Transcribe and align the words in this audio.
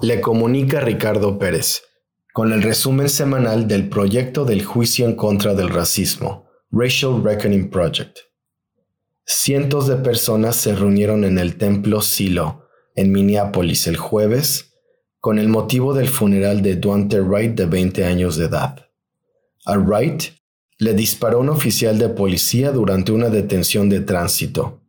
Le 0.00 0.20
comunica 0.20 0.80
Ricardo 0.80 1.40
Pérez, 1.40 1.82
con 2.32 2.52
el 2.52 2.62
resumen 2.62 3.08
semanal 3.08 3.66
del 3.66 3.88
proyecto 3.88 4.44
del 4.44 4.64
juicio 4.64 5.04
en 5.06 5.16
contra 5.16 5.54
del 5.54 5.70
racismo, 5.70 6.46
Racial 6.70 7.20
Reckoning 7.24 7.68
Project. 7.68 8.18
Cientos 9.24 9.88
de 9.88 9.96
personas 9.96 10.54
se 10.54 10.76
reunieron 10.76 11.24
en 11.24 11.36
el 11.36 11.56
templo 11.56 12.00
Silo, 12.00 12.68
en 12.94 13.10
Minneapolis, 13.10 13.88
el 13.88 13.96
jueves, 13.96 14.72
con 15.18 15.40
el 15.40 15.48
motivo 15.48 15.94
del 15.94 16.08
funeral 16.08 16.62
de 16.62 16.76
Duante 16.76 17.20
Wright 17.20 17.56
de 17.56 17.66
20 17.66 18.04
años 18.04 18.36
de 18.36 18.44
edad. 18.44 18.86
A 19.64 19.76
Wright 19.76 20.22
le 20.78 20.94
disparó 20.94 21.40
un 21.40 21.48
oficial 21.48 21.98
de 21.98 22.08
policía 22.08 22.70
durante 22.70 23.10
una 23.10 23.30
detención 23.30 23.88
de 23.88 24.00
tránsito. 24.00 24.80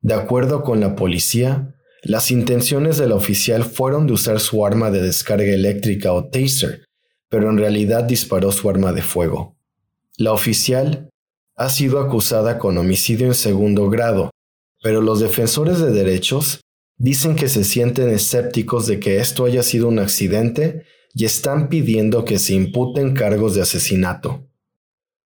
De 0.00 0.14
acuerdo 0.14 0.62
con 0.62 0.78
la 0.78 0.94
policía, 0.94 1.74
las 2.02 2.30
intenciones 2.30 2.96
del 2.98 3.12
oficial 3.12 3.64
fueron 3.64 4.06
de 4.06 4.12
usar 4.12 4.40
su 4.40 4.64
arma 4.64 4.90
de 4.90 5.02
descarga 5.02 5.52
eléctrica 5.52 6.12
o 6.12 6.28
taser, 6.28 6.84
pero 7.28 7.50
en 7.50 7.58
realidad 7.58 8.04
disparó 8.04 8.52
su 8.52 8.70
arma 8.70 8.92
de 8.92 9.02
fuego. 9.02 9.56
La 10.16 10.32
oficial 10.32 11.10
ha 11.56 11.68
sido 11.68 11.98
acusada 12.00 12.58
con 12.58 12.78
homicidio 12.78 13.26
en 13.26 13.34
segundo 13.34 13.90
grado, 13.90 14.30
pero 14.82 15.00
los 15.00 15.20
defensores 15.20 15.80
de 15.80 15.90
derechos 15.90 16.60
dicen 16.96 17.36
que 17.36 17.48
se 17.48 17.64
sienten 17.64 18.10
escépticos 18.10 18.86
de 18.86 19.00
que 19.00 19.18
esto 19.18 19.44
haya 19.44 19.62
sido 19.62 19.88
un 19.88 19.98
accidente 19.98 20.84
y 21.14 21.24
están 21.24 21.68
pidiendo 21.68 22.24
que 22.24 22.38
se 22.38 22.54
imputen 22.54 23.14
cargos 23.14 23.54
de 23.54 23.62
asesinato. 23.62 24.48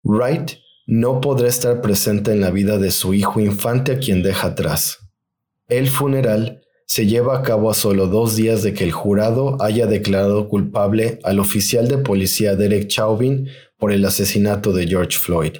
Wright 0.04 0.52
no 0.86 1.20
podrá 1.20 1.48
estar 1.48 1.82
presente 1.82 2.32
en 2.32 2.42
la 2.42 2.52
vida 2.52 2.78
de 2.78 2.92
su 2.92 3.14
hijo 3.14 3.40
infante 3.40 3.92
a 3.94 4.00
quien 4.00 4.24
deja 4.24 4.48
atrás. 4.50 5.09
El 5.70 5.88
funeral 5.88 6.62
se 6.88 7.06
lleva 7.06 7.38
a 7.38 7.44
cabo 7.44 7.70
a 7.70 7.76
solo 7.76 8.08
dos 8.08 8.36
días 8.36 8.64
de 8.64 8.74
que 8.74 8.84
el 8.84 8.92
jurado 8.92 9.56
haya 9.62 9.86
declarado 9.86 10.50
culpable 10.50 11.20
al 11.24 11.38
oficial 11.40 11.88
de 11.88 12.00
policía 12.00 12.56
Derek 12.56 12.88
Chauvin 12.88 13.48
por 13.78 13.92
el 13.92 14.04
asesinato 14.04 14.74
de 14.74 14.88
George 14.88 15.20
Floyd. 15.20 15.58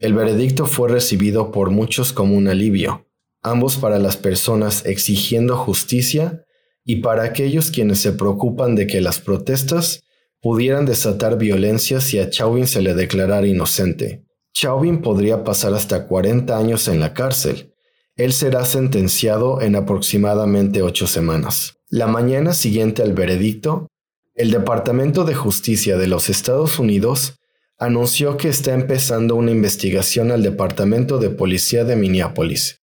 El 0.00 0.14
veredicto 0.14 0.66
fue 0.66 0.88
recibido 0.88 1.52
por 1.52 1.70
muchos 1.70 2.12
como 2.12 2.36
un 2.36 2.48
alivio, 2.48 3.06
ambos 3.40 3.76
para 3.76 4.00
las 4.00 4.16
personas 4.16 4.84
exigiendo 4.84 5.56
justicia 5.56 6.44
y 6.84 6.96
para 6.96 7.22
aquellos 7.22 7.70
quienes 7.70 8.00
se 8.00 8.10
preocupan 8.12 8.74
de 8.74 8.88
que 8.88 9.00
las 9.00 9.20
protestas 9.20 10.02
pudieran 10.40 10.86
desatar 10.86 11.38
violencia 11.38 12.00
si 12.00 12.18
a 12.18 12.28
Chauvin 12.28 12.66
se 12.66 12.82
le 12.82 12.94
declarara 12.94 13.46
inocente. 13.46 14.24
Chauvin 14.52 15.00
podría 15.02 15.44
pasar 15.44 15.72
hasta 15.72 16.08
40 16.08 16.58
años 16.58 16.88
en 16.88 16.98
la 16.98 17.14
cárcel, 17.14 17.71
él 18.16 18.32
será 18.32 18.64
sentenciado 18.64 19.60
en 19.60 19.76
aproximadamente 19.76 20.82
ocho 20.82 21.06
semanas. 21.06 21.74
La 21.88 22.06
mañana 22.06 22.52
siguiente 22.52 23.02
al 23.02 23.12
veredicto, 23.14 23.88
el 24.34 24.50
Departamento 24.50 25.24
de 25.24 25.34
Justicia 25.34 25.96
de 25.96 26.06
los 26.06 26.28
Estados 26.28 26.78
Unidos 26.78 27.38
anunció 27.78 28.36
que 28.36 28.48
está 28.48 28.74
empezando 28.74 29.34
una 29.34 29.50
investigación 29.50 30.30
al 30.30 30.42
Departamento 30.42 31.18
de 31.18 31.30
Policía 31.30 31.84
de 31.84 31.96
Minneapolis. 31.96 32.80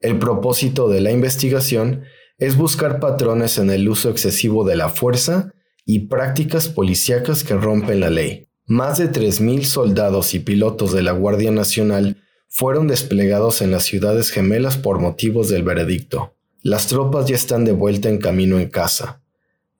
El 0.00 0.18
propósito 0.18 0.88
de 0.88 1.00
la 1.00 1.10
investigación 1.10 2.04
es 2.36 2.56
buscar 2.56 3.00
patrones 3.00 3.58
en 3.58 3.70
el 3.70 3.88
uso 3.88 4.10
excesivo 4.10 4.64
de 4.64 4.76
la 4.76 4.88
fuerza 4.88 5.52
y 5.84 6.06
prácticas 6.08 6.68
policíacas 6.68 7.42
que 7.42 7.54
rompen 7.54 8.00
la 8.00 8.10
ley. 8.10 8.48
Más 8.66 8.98
de 8.98 9.10
3.000 9.10 9.64
soldados 9.64 10.34
y 10.34 10.40
pilotos 10.40 10.92
de 10.92 11.02
la 11.02 11.12
Guardia 11.12 11.50
Nacional 11.50 12.17
fueron 12.58 12.88
desplegados 12.88 13.62
en 13.62 13.70
las 13.70 13.84
ciudades 13.84 14.30
gemelas 14.30 14.76
por 14.76 14.98
motivos 14.98 15.48
del 15.48 15.62
veredicto. 15.62 16.34
Las 16.60 16.88
tropas 16.88 17.26
ya 17.26 17.36
están 17.36 17.64
de 17.64 17.70
vuelta 17.70 18.08
en 18.08 18.18
camino 18.18 18.58
en 18.58 18.68
casa. 18.68 19.22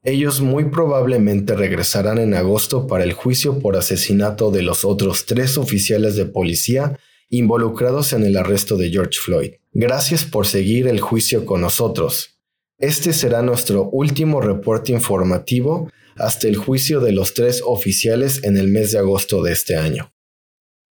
Ellos 0.05 0.41
muy 0.41 0.67
probablemente 0.67 1.57
regresarán 1.57 2.19
en 2.19 2.35
agosto 2.35 2.87
para 2.87 3.03
el 3.03 3.15
juicio 3.15 3.59
por 3.59 3.77
asesinato 3.77 4.53
de 4.53 4.63
los 4.63 4.85
otros 4.85 5.27
tres 5.27 5.59
oficiales 5.59 6.15
de 6.15 6.27
policía 6.27 6.97
involucrados 7.29 8.13
en 8.13 8.23
el 8.23 8.37
arresto 8.37 8.77
de 8.77 8.91
George 8.91 9.19
Floyd. 9.21 9.55
Gracias 9.73 10.25
por 10.25 10.47
seguir 10.47 10.87
el 10.87 11.01
juicio 11.01 11.45
con 11.45 11.63
nosotros. 11.63 12.39
Este 12.79 13.13
será 13.13 13.43
nuestro 13.43 13.91
último 13.91 14.41
reporte 14.41 14.93
informativo 14.93 15.91
hasta 16.15 16.47
el 16.47 16.55
juicio 16.55 17.01
de 17.01 17.11
los 17.11 17.35
tres 17.35 17.61
oficiales 17.67 18.45
en 18.45 18.57
el 18.57 18.69
mes 18.69 18.93
de 18.93 19.01
agosto 19.01 19.43
de 19.43 19.51
este 19.51 19.75
año. 19.75 20.13